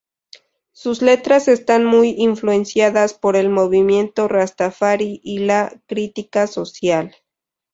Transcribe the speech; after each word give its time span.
Sus 0.71 1.03
letras 1.03 1.47
están 1.47 1.85
muy 1.85 2.15
influenciadas 2.17 3.13
por 3.13 3.35
el 3.35 3.51
Movimiento 3.51 4.27
Rastafari 4.27 5.21
y 5.23 5.37
la 5.45 5.79
crítica 5.85 6.47
social. 6.47 7.15